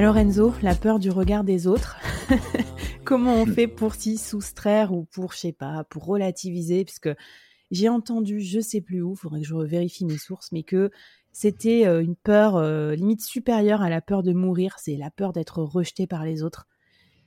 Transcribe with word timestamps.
Alors 0.00 0.16
Enzo, 0.16 0.54
la 0.62 0.74
peur 0.74 0.98
du 0.98 1.10
regard 1.10 1.44
des 1.44 1.66
autres, 1.66 1.98
comment 3.04 3.34
on 3.34 3.44
fait 3.44 3.66
pour 3.68 3.94
s'y 3.94 4.16
soustraire 4.16 4.94
ou 4.94 5.04
pour, 5.04 5.34
je 5.34 5.38
sais 5.40 5.52
pas, 5.52 5.84
pour 5.90 6.06
relativiser? 6.06 6.86
Puisque 6.86 7.10
j'ai 7.70 7.90
entendu, 7.90 8.40
je 8.40 8.60
sais 8.60 8.80
plus 8.80 9.02
où, 9.02 9.14
faudrait 9.14 9.42
que 9.42 9.46
je 9.46 9.54
vérifie 9.54 10.06
mes 10.06 10.16
sources, 10.16 10.52
mais 10.52 10.62
que 10.62 10.90
c'était 11.32 11.86
euh, 11.86 12.02
une 12.02 12.16
peur 12.16 12.56
euh, 12.56 12.94
limite 12.94 13.20
supérieure 13.20 13.82
à 13.82 13.90
la 13.90 14.00
peur 14.00 14.22
de 14.22 14.32
mourir, 14.32 14.76
c'est 14.78 14.96
la 14.96 15.10
peur 15.10 15.34
d'être 15.34 15.58
rejeté 15.58 16.06
par 16.06 16.24
les 16.24 16.42
autres. 16.42 16.66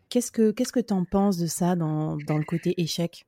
Qu'est-ce 0.09 0.31
que 0.31 0.49
qu'est-ce 0.49 0.73
que 0.73 0.79
t'en 0.79 1.05
penses 1.05 1.37
de 1.37 1.45
ça 1.45 1.75
dans 1.75 2.15
le 2.15 2.43
côté 2.43 2.81
échec? 2.81 3.27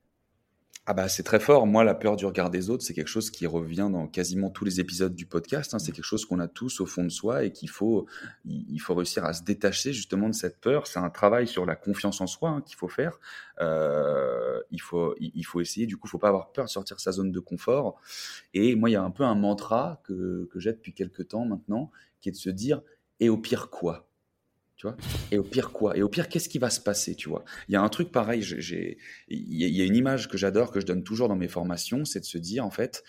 Ah 0.88 0.94
bah 0.94 1.10
c'est 1.10 1.24
très 1.24 1.40
fort. 1.40 1.66
Moi, 1.66 1.84
la 1.84 1.96
peur 1.96 2.16
du 2.16 2.28
regard 2.28 2.52
des 2.52 2.70
autres, 2.70 2.84
c'est 2.84 2.94
quelque 2.94 3.08
chose 3.08 3.32
qui 3.32 3.48
revient 3.48 3.90
dans 3.92 4.08
quasiment 4.08 4.52
tous 4.52 4.66
les 4.66 4.80
épisodes 4.80 5.16
du 5.16 5.26
podcast. 5.26 5.74
Hein. 5.74 5.80
C'est 5.80 5.92
quelque 5.92 6.06
chose 6.06 6.26
qu'on 6.26 6.38
a 6.38 6.48
tous 6.48 6.80
au 6.80 6.86
fond 6.86 7.04
de 7.04 7.10
soi 7.10 7.44
et 7.44 7.52
qu'il 7.52 7.70
faut, 7.70 8.06
il 8.46 8.78
faut 8.78 8.94
réussir 8.94 9.26
à 9.26 9.34
se 9.34 9.42
détacher 9.42 9.94
justement 9.94 10.30
de 10.30 10.36
cette 10.36 10.62
peur. 10.62 10.86
C'est 10.86 11.00
un 11.00 11.10
travail 11.10 11.48
sur 11.48 11.66
la 11.66 11.76
confiance 11.76 12.22
en 12.22 12.28
soi 12.28 12.50
hein, 12.50 12.62
qu'il 12.62 12.76
faut 12.76 12.88
faire. 12.88 13.20
Euh, 13.62 14.62
il 14.70 14.80
faut, 14.80 15.16
il 15.20 15.44
faut 15.44 15.60
essayer. 15.60 15.88
Du 15.88 15.98
coup, 15.98 16.06
il 16.08 16.12
faut 16.12 16.20
pas 16.20 16.30
avoir 16.30 16.52
peur 16.52 16.66
de 16.66 16.70
sortir 16.70 16.98
de 16.98 17.02
sa 17.02 17.12
zone 17.12 17.32
de 17.32 17.40
confort. 17.40 18.00
Et 18.54 18.76
moi, 18.76 18.92
il 18.92 18.94
y 18.94 18.98
a 18.98 19.04
un 19.04 19.12
peu 19.12 19.24
un 19.24 19.36
mantra 19.36 20.02
que, 20.04 20.48
que 20.52 20.60
j'ai 20.60 20.72
depuis 20.72 20.94
quelques 20.94 21.30
temps 21.30 21.46
maintenant, 21.46 21.90
qui 22.22 22.30
est 22.30 22.34
de 22.34 22.38
se 22.38 22.52
dire 22.52 22.84
et 23.20 23.30
au 23.30 23.38
pire 23.38 23.72
quoi? 23.72 24.08
Tu 24.76 24.88
vois. 24.88 24.98
Et 25.32 25.38
au 25.38 25.44
pire 25.44 25.72
quoi? 25.72 25.96
Et 25.98 26.04
au 26.04 26.10
pire, 26.10 26.28
qu'est-ce 26.28 26.50
qui 26.50 26.60
va 26.60 26.70
se 26.70 26.80
passer, 26.80 27.16
tu 27.16 27.30
vois? 27.30 27.46
Il 27.70 27.74
y 27.74 27.76
a 27.76 27.82
un 27.82 27.90
truc 27.90 28.12
pareil, 28.12 28.42
j'ai, 28.42 28.98
il 29.30 29.54
y 29.54 29.82
a 29.82 29.86
une 29.86 29.96
image 29.96 30.28
que 30.28 30.38
j'adore, 30.38 30.72
que 30.72 30.80
je 30.80 30.86
donne 30.86 31.04
toujours 31.04 31.30
dans 31.30 31.36
mes 31.36 31.48
formations, 31.48 32.04
c'est 32.06 32.20
de 32.20 32.26
se 32.26 32.38
dire, 32.38 32.66
en 32.66 32.72
fait, 32.72 33.04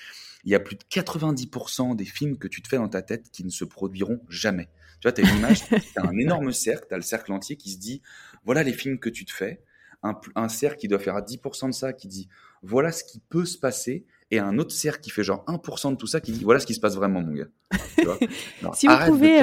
il 0.44 0.52
y 0.52 0.54
a 0.54 0.60
plus 0.60 0.76
de 0.76 0.84
90% 0.84 1.96
des 1.96 2.04
films 2.04 2.38
que 2.38 2.46
tu 2.46 2.62
te 2.62 2.68
fais 2.68 2.76
dans 2.76 2.88
ta 2.88 3.02
tête 3.02 3.30
qui 3.32 3.44
ne 3.44 3.50
se 3.50 3.64
produiront 3.64 4.20
jamais. 4.28 4.68
Tu 5.00 5.08
vois, 5.08 5.12
tu 5.12 5.22
as 5.22 5.28
une 5.28 5.38
image, 5.38 5.64
tu 5.68 5.74
as 5.96 6.06
un 6.06 6.16
énorme 6.16 6.52
cercle, 6.52 6.86
tu 6.88 6.94
as 6.94 6.98
le 6.98 7.02
cercle 7.02 7.32
entier 7.32 7.56
qui 7.56 7.70
se 7.70 7.78
dit, 7.78 8.00
voilà 8.44 8.62
les 8.62 8.72
films 8.72 8.98
que 8.98 9.10
tu 9.10 9.24
te 9.24 9.32
fais, 9.32 9.62
un, 10.04 10.18
un 10.36 10.48
cercle 10.48 10.78
qui 10.78 10.88
doit 10.88 11.00
faire 11.00 11.16
à 11.16 11.22
10% 11.22 11.66
de 11.66 11.72
ça, 11.72 11.92
qui 11.92 12.06
dit, 12.06 12.28
voilà 12.62 12.92
ce 12.92 13.02
qui 13.02 13.20
peut 13.28 13.44
se 13.44 13.58
passer, 13.58 14.06
et 14.30 14.38
un 14.38 14.58
autre 14.58 14.72
cercle 14.72 15.00
qui 15.00 15.10
fait 15.10 15.22
genre 15.24 15.44
1% 15.46 15.92
de 15.92 15.96
tout 15.96 16.06
ça, 16.06 16.20
qui 16.20 16.32
dit, 16.32 16.44
voilà 16.44 16.60
ce 16.60 16.66
qui 16.66 16.74
se 16.74 16.80
passe 16.80 16.94
vraiment, 16.94 17.22
mon 17.22 17.34
gars. 17.34 17.48
Tu 17.96 18.04
vois? 18.04 18.18
Si 18.74 18.86
vous 18.86 18.96
pouvez 19.06 19.40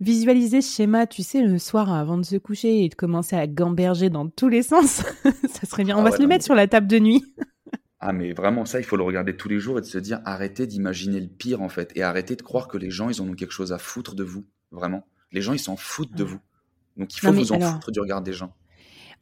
visualiser 0.00 0.62
ce 0.62 0.74
schéma, 0.74 1.06
tu 1.06 1.22
sais, 1.22 1.42
le 1.42 1.58
soir 1.58 1.92
avant 1.92 2.18
de 2.18 2.24
se 2.24 2.36
coucher 2.36 2.84
et 2.84 2.88
de 2.88 2.94
commencer 2.94 3.36
à 3.36 3.46
gamberger 3.46 4.10
dans 4.10 4.28
tous 4.28 4.48
les 4.48 4.62
sens, 4.64 5.02
ça 5.48 5.66
serait 5.66 5.84
bien. 5.84 5.96
On 5.96 6.00
ah 6.00 6.10
va 6.10 6.16
se 6.16 6.22
le 6.22 6.28
mettre 6.28 6.44
sur 6.44 6.54
la 6.54 6.66
table 6.66 6.86
de 6.86 6.98
nuit. 6.98 7.24
ah 8.00 8.12
mais 8.12 8.32
vraiment 8.32 8.64
ça, 8.64 8.80
il 8.80 8.84
faut 8.84 8.96
le 8.96 9.04
regarder 9.04 9.36
tous 9.36 9.48
les 9.48 9.60
jours 9.60 9.78
et 9.78 9.82
de 9.82 9.86
se 9.86 9.98
dire 9.98 10.20
arrêtez 10.24 10.66
d'imaginer 10.66 11.20
le 11.20 11.28
pire 11.28 11.62
en 11.62 11.68
fait 11.68 11.92
et 11.94 12.02
arrêtez 12.02 12.36
de 12.36 12.42
croire 12.42 12.68
que 12.68 12.78
les 12.78 12.90
gens 12.90 13.10
ils 13.10 13.20
en 13.20 13.28
ont 13.28 13.34
quelque 13.34 13.52
chose 13.52 13.72
à 13.72 13.78
foutre 13.78 14.14
de 14.14 14.24
vous, 14.24 14.44
vraiment. 14.70 15.06
Les 15.32 15.42
gens 15.42 15.52
ils 15.52 15.60
s'en 15.60 15.76
foutent 15.76 16.16
de 16.16 16.24
vous. 16.24 16.40
Donc 16.96 17.14
il 17.14 17.20
faut 17.20 17.32
vous 17.32 17.52
en 17.52 17.60
foutre 17.60 17.92
du 17.92 18.00
regard 18.00 18.22
des 18.22 18.32
gens. 18.32 18.54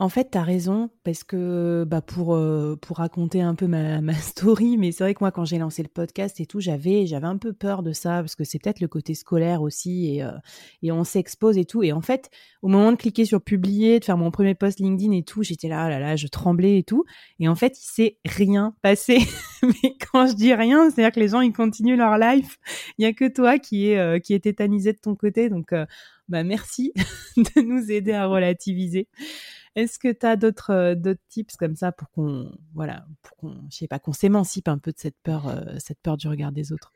En 0.01 0.09
fait, 0.09 0.31
tu 0.31 0.39
as 0.39 0.45
raison, 0.45 0.91
parce 1.03 1.25
que 1.25 1.85
bah, 1.85 2.01
pour, 2.01 2.37
euh, 2.37 2.77
pour 2.81 2.99
raconter 2.99 3.43
un 3.43 3.57
peu 3.57 3.67
ma, 3.67 4.01
ma 4.01 4.15
story, 4.15 4.77
mais 4.77 4.93
c'est 4.93 5.03
vrai 5.03 5.13
que 5.13 5.19
moi, 5.21 5.33
quand 5.33 5.45
j'ai 5.45 5.59
lancé 5.59 5.83
le 5.83 5.89
podcast 5.89 6.39
et 6.39 6.47
tout, 6.47 6.61
j'avais, 6.61 7.05
j'avais 7.07 7.27
un 7.27 7.37
peu 7.37 7.53
peur 7.53 7.83
de 7.83 7.93
ça, 7.93 8.21
parce 8.21 8.37
que 8.37 8.45
c'est 8.45 8.61
peut-être 8.61 8.79
le 8.79 8.87
côté 8.87 9.15
scolaire 9.15 9.61
aussi, 9.61 10.15
et, 10.15 10.23
euh, 10.23 10.31
et 10.83 10.93
on 10.93 11.03
s'expose 11.03 11.59
et 11.59 11.65
tout. 11.65 11.83
Et 11.83 11.91
en 11.91 12.01
fait, 12.01 12.31
au 12.63 12.69
moment 12.69 12.93
de 12.93 12.97
cliquer 12.97 13.25
sur 13.25 13.43
publier, 13.43 13.99
de 13.99 14.05
faire 14.05 14.17
mon 14.17 14.31
premier 14.31 14.55
post 14.55 14.79
LinkedIn 14.79 15.11
et 15.11 15.25
tout, 15.25 15.43
j'étais 15.43 15.67
là, 15.67 15.87
oh 15.87 15.89
là 15.89 15.99
là, 15.99 16.15
je 16.15 16.29
tremblais 16.29 16.79
et 16.79 16.85
tout. 16.85 17.05
Et 17.41 17.49
en 17.49 17.57
fait, 17.57 17.77
il 17.81 17.87
s'est 17.87 18.19
rien 18.25 18.77
passé. 18.83 19.19
mais 19.65 19.97
quand 20.13 20.29
je 20.29 20.35
dis 20.35 20.55
rien, 20.55 20.91
c'est-à-dire 20.91 21.11
que 21.13 21.21
les 21.21 21.29
gens, 21.29 21.41
ils 21.41 21.53
continuent 21.53 21.97
leur 21.97 22.19
life. 22.19 22.59
Il 22.99 23.03
y 23.03 23.07
a 23.07 23.13
que 23.13 23.27
toi 23.29 23.59
qui 23.59 23.89
est, 23.89 23.99
euh, 23.99 24.21
qui 24.21 24.33
est 24.33 24.45
tétanisé 24.45 24.93
de 24.93 24.99
ton 24.99 25.17
côté. 25.17 25.49
Donc, 25.49 25.75
bah, 26.29 26.45
merci 26.45 26.93
de 27.37 27.63
nous 27.63 27.91
aider 27.91 28.13
à 28.13 28.27
relativiser. 28.27 29.09
Est-ce 29.77 29.99
que 29.99 30.13
tu 30.13 30.27
as 30.27 30.37
d'autres 30.37 30.71
euh, 30.71 30.95
d'autres 30.95 31.21
tips 31.29 31.57
comme 31.57 31.77
ça 31.77 31.93
pour 31.93 32.11
qu'on 32.11 32.53
voilà, 32.75 33.07
pour 33.23 33.37
qu'on 33.37 33.55
je 33.71 33.77
sais 33.77 33.89
pas 33.89 33.99
qu'on 33.99 34.13
s'émancipe 34.13 34.69
un 34.69 34.79
peu 34.79 34.93
de 34.93 34.99
cette 34.99 35.17
peur 35.23 35.49
euh, 35.49 35.77
cette 35.79 36.01
peur 36.01 36.17
du 36.17 36.29
regard 36.29 36.53
des 36.53 36.73
autres? 36.73 36.93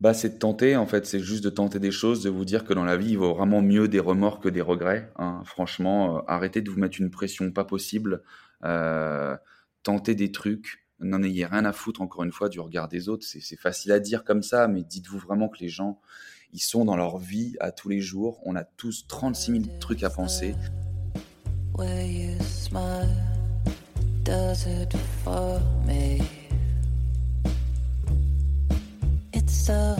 Bah, 0.00 0.14
c'est 0.14 0.30
de 0.30 0.38
tenter, 0.38 0.74
en 0.74 0.86
fait, 0.86 1.06
c'est 1.06 1.20
juste 1.20 1.44
de 1.44 1.50
tenter 1.50 1.78
des 1.78 1.92
choses, 1.92 2.24
de 2.24 2.30
vous 2.30 2.44
dire 2.44 2.64
que 2.64 2.74
dans 2.74 2.84
la 2.84 2.96
vie, 2.96 3.10
il 3.10 3.18
vaut 3.18 3.34
vraiment 3.34 3.62
mieux 3.62 3.86
des 3.86 4.00
remords 4.00 4.40
que 4.40 4.48
des 4.48 4.60
regrets. 4.60 5.12
Hein. 5.16 5.42
Franchement, 5.44 6.18
euh, 6.18 6.20
arrêtez 6.26 6.60
de 6.60 6.68
vous 6.70 6.80
mettre 6.80 7.00
une 7.00 7.10
pression 7.10 7.52
pas 7.52 7.64
possible, 7.64 8.22
tentez 9.82 10.14
des 10.16 10.32
trucs, 10.32 10.81
n'en 11.02 11.22
ayez 11.22 11.46
rien 11.46 11.64
à 11.64 11.72
foutre, 11.72 12.00
encore 12.00 12.24
une 12.24 12.32
fois, 12.32 12.48
du 12.48 12.60
regard 12.60 12.88
des 12.88 13.08
autres. 13.08 13.26
C'est 13.26 13.58
facile 13.58 13.92
à 13.92 14.00
dire 14.00 14.24
comme 14.24 14.42
ça, 14.42 14.68
mais 14.68 14.82
dites-vous 14.82 15.18
vraiment 15.18 15.48
que 15.48 15.58
les 15.58 15.68
gens, 15.68 16.00
ils 16.52 16.60
sont 16.60 16.84
dans 16.84 16.96
leur 16.96 17.18
vie 17.18 17.56
à 17.60 17.72
tous 17.72 17.88
les 17.88 18.00
jours. 18.00 18.40
On 18.44 18.56
a 18.56 18.64
tous 18.64 19.06
36 19.08 19.62
000 19.64 19.78
trucs 19.80 20.02
à 20.02 20.10
penser. 20.10 20.54
It's 29.34 29.66
so 29.66 29.96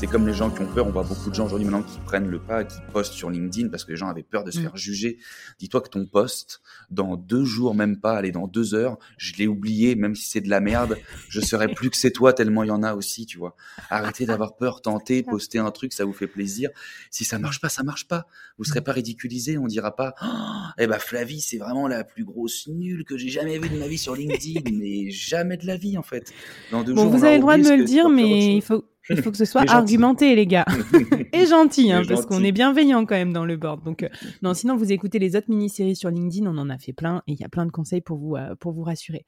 C'est 0.00 0.06
comme 0.06 0.26
les 0.26 0.32
gens 0.32 0.48
qui 0.48 0.62
ont 0.62 0.66
peur. 0.66 0.86
On 0.86 0.92
voit 0.92 1.02
beaucoup 1.02 1.28
de 1.28 1.34
gens 1.34 1.44
aujourd'hui 1.44 1.66
maintenant 1.66 1.86
qui 1.86 1.98
prennent 1.98 2.26
le 2.26 2.38
pas, 2.38 2.64
qui 2.64 2.78
postent 2.90 3.12
sur 3.12 3.28
LinkedIn 3.28 3.68
parce 3.68 3.84
que 3.84 3.90
les 3.90 3.98
gens 3.98 4.08
avaient 4.08 4.22
peur 4.22 4.44
de 4.44 4.50
se 4.50 4.58
mm. 4.58 4.62
faire 4.62 4.76
juger. 4.78 5.18
Dis-toi 5.58 5.82
que 5.82 5.90
ton 5.90 6.06
post, 6.06 6.62
dans 6.90 7.18
deux 7.18 7.44
jours, 7.44 7.74
même 7.74 8.00
pas, 8.00 8.16
allez, 8.16 8.32
dans 8.32 8.46
deux 8.46 8.72
heures, 8.72 8.96
je 9.18 9.34
l'ai 9.34 9.46
oublié, 9.46 9.96
même 9.96 10.14
si 10.14 10.30
c'est 10.30 10.40
de 10.40 10.48
la 10.48 10.60
merde, 10.60 10.96
je 11.28 11.42
serai 11.42 11.68
plus 11.68 11.90
que 11.90 11.98
c'est 11.98 12.12
toi 12.12 12.32
tellement 12.32 12.62
il 12.62 12.68
y 12.68 12.70
en 12.70 12.82
a 12.82 12.94
aussi, 12.94 13.26
tu 13.26 13.36
vois. 13.36 13.54
Arrêtez 13.90 14.24
d'avoir 14.24 14.56
peur, 14.56 14.80
tentez, 14.80 15.22
postez 15.22 15.58
un 15.58 15.70
truc, 15.70 15.92
ça 15.92 16.06
vous 16.06 16.14
fait 16.14 16.28
plaisir. 16.28 16.70
Si 17.10 17.26
ça 17.26 17.38
marche 17.38 17.60
pas, 17.60 17.68
ça 17.68 17.82
marche 17.82 18.08
pas. 18.08 18.26
Vous 18.56 18.64
serez 18.64 18.80
pas 18.80 18.92
ridiculisé, 18.92 19.58
on 19.58 19.66
dira 19.66 19.94
pas, 19.94 20.14
oh, 20.22 20.70
eh 20.78 20.86
ben 20.86 20.98
Flavie, 20.98 21.42
c'est 21.42 21.58
vraiment 21.58 21.88
la 21.88 22.04
plus 22.04 22.24
grosse 22.24 22.68
nulle 22.68 23.04
que 23.04 23.18
j'ai 23.18 23.28
jamais 23.28 23.58
vue 23.58 23.68
de 23.68 23.78
ma 23.78 23.86
vie 23.86 23.98
sur 23.98 24.16
LinkedIn, 24.16 24.62
mais 24.72 25.10
jamais 25.10 25.58
de 25.58 25.66
la 25.66 25.76
vie 25.76 25.98
en 25.98 26.02
fait. 26.02 26.32
Dans 26.70 26.82
deux 26.82 26.94
bon, 26.94 27.02
jours, 27.02 27.12
vous 27.12 27.24
avez 27.26 27.34
le 27.34 27.42
droit 27.42 27.58
de 27.58 27.64
me 27.64 27.76
le 27.76 27.84
dire, 27.84 28.08
mais 28.08 28.54
il 28.56 28.62
faut 28.62 28.86
il 29.10 29.22
faut 29.22 29.30
que 29.30 29.36
ce 29.36 29.44
soit 29.44 29.68
argumenté, 29.70 30.34
les 30.34 30.46
gars. 30.46 30.64
et 31.32 31.46
gentil, 31.46 31.92
hein, 31.92 32.02
parce 32.08 32.26
qu'on 32.26 32.42
est 32.42 32.52
bienveillant 32.52 33.04
quand 33.04 33.16
même 33.16 33.32
dans 33.32 33.44
le 33.44 33.56
board. 33.56 33.84
Donc, 33.84 34.02
euh, 34.02 34.08
non, 34.42 34.54
sinon, 34.54 34.76
vous 34.76 34.92
écoutez 34.92 35.18
les 35.18 35.36
autres 35.36 35.50
mini-séries 35.50 35.96
sur 35.96 36.10
LinkedIn, 36.10 36.46
on 36.46 36.56
en 36.58 36.70
a 36.70 36.78
fait 36.78 36.92
plein 36.92 37.22
et 37.26 37.32
il 37.32 37.40
y 37.40 37.44
a 37.44 37.48
plein 37.48 37.66
de 37.66 37.70
conseils 37.70 38.00
pour 38.00 38.18
vous, 38.18 38.36
euh, 38.36 38.54
pour 38.56 38.72
vous 38.72 38.82
rassurer. 38.82 39.26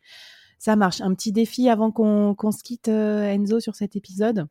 Ça 0.59 0.77
marche. 0.77 1.01
Un 1.01 1.13
petit 1.15 1.33
défi 1.33 1.69
avant 1.69 1.91
qu'on 1.91 2.53
se 2.53 2.63
quitte, 2.63 2.89
euh, 2.89 3.25
Enzo, 3.25 3.61
sur 3.61 3.75
cet 3.75 3.97
épisode? 3.97 4.47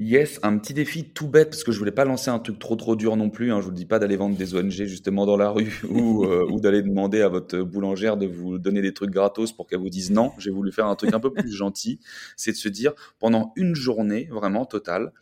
Yes, 0.00 0.38
un 0.44 0.56
petit 0.58 0.74
défi 0.74 1.10
tout 1.10 1.26
bête 1.26 1.50
parce 1.50 1.64
que 1.64 1.72
je 1.72 1.78
voulais 1.80 1.90
pas 1.90 2.04
lancer 2.04 2.30
un 2.30 2.38
truc 2.38 2.60
trop 2.60 2.76
trop 2.76 2.94
dur 2.94 3.16
non 3.16 3.30
plus. 3.30 3.50
Hein. 3.50 3.60
Je 3.60 3.66
vous 3.66 3.72
dis 3.72 3.84
pas 3.84 3.98
d'aller 3.98 4.16
vendre 4.16 4.36
des 4.36 4.54
ONG 4.54 4.70
justement 4.70 5.26
dans 5.26 5.36
la 5.36 5.50
rue 5.50 5.80
ou, 5.90 6.24
euh, 6.24 6.46
ou 6.48 6.60
d'aller 6.60 6.82
demander 6.82 7.20
à 7.20 7.28
votre 7.28 7.58
boulangère 7.62 8.16
de 8.16 8.26
vous 8.26 8.58
donner 8.58 8.80
des 8.80 8.94
trucs 8.94 9.10
gratos 9.10 9.52
pour 9.52 9.66
qu'elle 9.66 9.80
vous 9.80 9.90
dise 9.90 10.12
non. 10.12 10.30
J'ai 10.38 10.52
voulu 10.52 10.70
faire 10.70 10.86
un 10.86 10.94
truc 10.94 11.12
un 11.14 11.18
peu 11.18 11.32
plus 11.32 11.50
gentil. 11.52 11.98
C'est 12.36 12.52
de 12.52 12.56
se 12.56 12.68
dire 12.68 12.92
pendant 13.18 13.52
une 13.56 13.74
journée 13.74 14.28
vraiment 14.30 14.66
totale, 14.66 15.12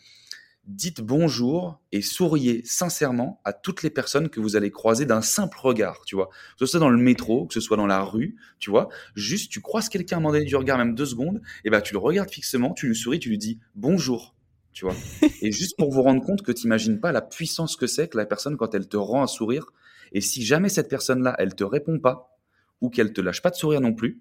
dites 0.67 1.01
bonjour 1.01 1.81
et 1.93 2.03
souriez 2.03 2.61
sincèrement 2.67 3.41
à 3.45 3.55
toutes 3.55 3.83
les 3.83 3.89
personnes 3.89 4.29
que 4.29 4.41
vous 4.41 4.57
allez 4.57 4.71
croiser 4.71 5.07
d'un 5.07 5.23
simple 5.23 5.57
regard, 5.59 6.03
tu 6.05 6.17
vois. 6.17 6.29
Que 6.29 6.67
ce 6.67 6.67
soit 6.67 6.81
dans 6.81 6.91
le 6.91 6.99
métro, 6.99 7.47
que 7.47 7.55
ce 7.55 7.61
soit 7.61 7.79
dans 7.79 7.87
la 7.87 8.03
rue, 8.03 8.37
tu 8.59 8.69
vois. 8.69 8.91
Juste, 9.15 9.51
tu 9.51 9.63
croises 9.63 9.89
quelqu'un 9.89 10.17
à 10.17 10.19
un 10.19 10.23
moment 10.23 10.35
donné 10.35 10.45
du 10.45 10.57
regard, 10.57 10.77
même 10.77 10.95
deux 10.95 11.07
secondes, 11.07 11.41
et 11.65 11.71
ben 11.71 11.81
tu 11.81 11.95
le 11.95 11.99
regardes 11.99 12.31
fixement, 12.31 12.75
tu 12.75 12.89
lui 12.89 12.95
souris, 12.95 13.21
tu 13.21 13.31
lui 13.31 13.39
dis 13.39 13.59
bonjour 13.75 14.36
Et 15.43 15.53
juste 15.53 15.77
pour 15.77 15.91
vous 15.91 16.03
rendre 16.03 16.23
compte 16.23 16.43
que 16.43 16.53
tu 16.53 16.67
n'imagines 16.67 17.01
pas 17.01 17.13
la 17.13 17.23
puissance 17.23 17.77
que 17.77 17.87
c'est 17.87 18.09
que 18.09 18.17
la 18.17 18.27
personne 18.27 18.57
quand 18.57 18.75
elle 18.75 18.89
te 18.89 18.97
rend 18.97 19.23
un 19.23 19.27
sourire. 19.27 19.67
Et 20.13 20.21
si 20.21 20.45
jamais 20.45 20.69
cette 20.69 20.89
personne-là, 20.89 21.35
elle 21.39 21.55
te 21.55 21.65
répond 21.65 21.99
pas 21.99 22.37
ou 22.81 22.91
qu'elle 22.91 23.13
te 23.13 23.21
lâche 23.21 23.43
pas 23.43 23.51
de 23.51 23.57
sourire 23.57 23.81
non 23.81 23.95
plus, 23.95 24.21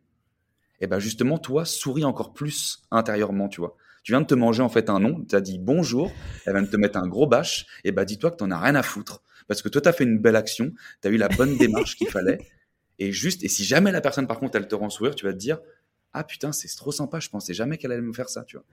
et 0.81 0.86
eh 0.86 0.88
ben 0.88 1.00
justement, 1.00 1.38
toi, 1.38 1.63
souris 1.63 2.04
encore 2.04 2.34
plus 2.34 2.84
intérieurement, 2.92 3.48
tu 3.48 3.62
vois. 3.62 3.78
Tu 4.04 4.12
viens 4.12 4.19
de 4.19 4.25
te 4.25 4.36
manger 4.36 4.62
en 4.62 4.68
fait 4.68 4.90
un 4.90 5.00
nom, 5.00 5.24
tu 5.24 5.34
as 5.34 5.40
dit 5.40 5.57
bonjour, 5.57 6.12
elle 6.46 6.54
vient 6.54 6.63
de 6.63 6.68
te 6.68 6.75
mettre 6.75 7.00
un 7.00 7.08
gros 7.08 7.28
bâche, 7.28 7.66
et 7.86 7.94
ben 7.94 8.04
dis-toi 8.04 8.31
que 8.31 8.44
tu 8.44 8.51
as 8.51 8.60
rien 8.60 8.75
à 8.75 8.84
foutre. 8.84 9.24
Parce 9.48 9.62
que 9.62 9.69
toi, 9.69 9.81
tu 9.81 9.88
as 9.88 9.94
fait 9.94 10.04
une 10.04 10.19
belle 10.19 10.36
action, 10.36 10.74
tu 11.01 11.08
as 11.08 11.12
eu 11.12 11.18
la 11.18 11.30
bonne 11.30 11.58
démarche 11.58 11.96
qu'il 11.96 12.10
fallait. 12.10 12.40
Et 13.00 13.13
juste, 13.13 13.44
et 13.44 13.48
si 13.48 13.63
jamais 13.63 13.92
la 13.94 14.01
personne, 14.01 14.28
par 14.28 14.40
contre, 14.40 14.58
elle 14.58 14.68
te 14.68 14.75
rend 14.75 14.90
sourire, 14.90 15.16
tu 15.16 15.25
vas 15.25 15.34
te 15.34 15.38
dire, 15.38 15.60
ah 16.12 16.24
putain, 16.25 16.51
c'est 16.51 16.68
trop 16.75 16.92
sympa, 16.92 17.19
je 17.19 17.30
pensais 17.30 17.54
jamais 17.54 17.78
qu'elle 17.78 17.94
allait 17.94 18.01
me 18.01 18.13
faire 18.13 18.30
ça, 18.30 18.44
tu 18.44 18.58
vois. 18.58 18.66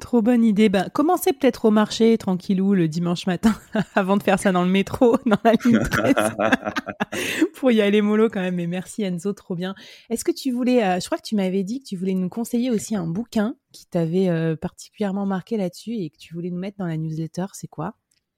Trop 0.00 0.22
bonne 0.22 0.44
idée. 0.44 0.68
Ben, 0.68 0.88
commencez 0.92 1.32
peut-être 1.32 1.64
au 1.64 1.70
marché 1.72 2.16
tranquillou 2.18 2.74
le 2.74 2.86
dimanche 2.86 3.26
matin 3.26 3.54
avant 3.96 4.16
de 4.16 4.22
faire 4.22 4.38
ça 4.38 4.52
dans 4.52 4.62
le 4.62 4.70
métro, 4.70 5.16
dans 5.26 5.38
la 5.44 5.54
ligne 5.64 5.80
13. 5.80 6.14
pour 7.54 7.72
y 7.72 7.80
aller 7.80 8.00
mollo 8.00 8.28
quand 8.28 8.40
même. 8.40 8.54
Mais 8.54 8.68
merci 8.68 9.02
Enzo, 9.02 9.32
trop 9.32 9.56
bien. 9.56 9.74
Est-ce 10.08 10.24
que 10.24 10.30
tu 10.30 10.52
voulais, 10.52 10.84
euh, 10.84 11.00
je 11.00 11.06
crois 11.06 11.18
que 11.18 11.26
tu 11.26 11.34
m'avais 11.34 11.64
dit 11.64 11.80
que 11.80 11.84
tu 11.86 11.96
voulais 11.96 12.14
nous 12.14 12.28
conseiller 12.28 12.70
aussi 12.70 12.94
un 12.94 13.08
bouquin 13.08 13.56
qui 13.72 13.86
t'avait 13.86 14.28
euh, 14.28 14.54
particulièrement 14.54 15.26
marqué 15.26 15.56
là-dessus 15.56 15.94
et 15.94 16.10
que 16.10 16.18
tu 16.18 16.32
voulais 16.32 16.50
nous 16.50 16.60
mettre 16.60 16.78
dans 16.78 16.86
la 16.86 16.96
newsletter. 16.96 17.46
C'est 17.52 17.68
quoi? 17.68 17.94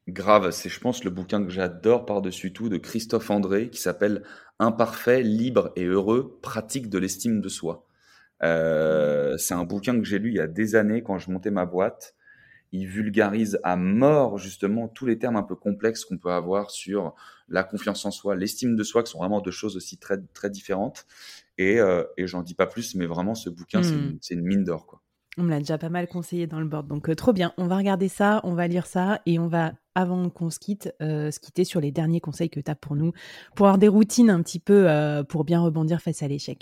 Grave, 0.08 0.50
c'est 0.50 0.70
je 0.70 0.80
pense 0.80 1.04
le 1.04 1.10
bouquin 1.10 1.44
que 1.44 1.50
j'adore 1.50 2.06
par-dessus 2.06 2.52
tout 2.52 2.70
de 2.70 2.78
Christophe 2.78 3.30
André 3.30 3.68
qui 3.68 3.80
s'appelle 3.80 4.22
Imparfait, 4.58 5.22
libre 5.22 5.72
et 5.76 5.84
heureux, 5.84 6.38
pratique 6.42 6.88
de 6.88 6.98
l'estime 6.98 7.40
de 7.40 7.48
soi. 7.48 7.86
Euh, 8.42 9.36
c'est 9.36 9.54
un 9.54 9.64
bouquin 9.64 9.98
que 9.98 10.04
j'ai 10.04 10.18
lu 10.18 10.30
il 10.30 10.36
y 10.36 10.40
a 10.40 10.46
des 10.46 10.74
années 10.74 11.02
quand 11.02 11.18
je 11.18 11.30
montais 11.30 11.50
ma 11.50 11.66
boîte. 11.66 12.14
Il 12.72 12.86
vulgarise 12.86 13.58
à 13.64 13.76
mort 13.76 14.38
justement 14.38 14.86
tous 14.86 15.04
les 15.04 15.18
termes 15.18 15.36
un 15.36 15.42
peu 15.42 15.56
complexes 15.56 16.04
qu'on 16.04 16.18
peut 16.18 16.30
avoir 16.30 16.70
sur 16.70 17.14
la 17.48 17.64
confiance 17.64 18.04
en 18.04 18.12
soi, 18.12 18.36
l'estime 18.36 18.76
de 18.76 18.84
soi, 18.84 19.02
qui 19.02 19.10
sont 19.10 19.18
vraiment 19.18 19.40
deux 19.40 19.50
choses 19.50 19.76
aussi 19.76 19.98
très 19.98 20.18
très 20.34 20.50
différentes. 20.50 21.06
Et, 21.58 21.80
euh, 21.80 22.04
et 22.16 22.26
j'en 22.26 22.42
dis 22.42 22.54
pas 22.54 22.66
plus, 22.66 22.94
mais 22.94 23.06
vraiment 23.06 23.34
ce 23.34 23.50
bouquin, 23.50 23.82
c'est 23.82 23.90
une, 23.90 24.12
hmm. 24.12 24.18
une, 24.30 24.42
mine 24.42 24.64
d'or 24.64 24.86
quoi. 24.86 25.02
On 25.36 25.42
me 25.42 25.50
l'a 25.50 25.58
déjà 25.58 25.78
pas 25.78 25.90
mal 25.90 26.08
conseillé 26.08 26.46
dans 26.46 26.58
le 26.58 26.66
board, 26.66 26.88
donc 26.88 27.08
euh, 27.08 27.14
trop 27.14 27.32
bien. 27.32 27.52
On 27.56 27.66
va 27.66 27.76
regarder 27.76 28.08
ça, 28.08 28.40
on 28.44 28.54
va 28.54 28.66
lire 28.66 28.86
ça 28.86 29.20
et 29.26 29.38
on 29.38 29.46
va, 29.46 29.72
avant 29.94 30.28
qu'on 30.28 30.50
se 30.50 30.58
quitte, 30.58 30.92
euh, 31.02 31.30
se 31.30 31.38
quitter 31.38 31.64
sur 31.64 31.80
les 31.80 31.92
derniers 31.92 32.20
conseils 32.20 32.50
que 32.50 32.60
tu 32.60 32.70
as 32.70 32.74
pour 32.74 32.96
nous, 32.96 33.12
pour 33.54 33.66
avoir 33.66 33.78
des 33.78 33.88
routines 33.88 34.30
un 34.30 34.42
petit 34.42 34.58
peu 34.58 34.88
pour 35.28 35.44
bien 35.44 35.60
rebondir 35.60 36.00
face 36.00 36.22
à 36.22 36.28
l'échec. 36.28 36.58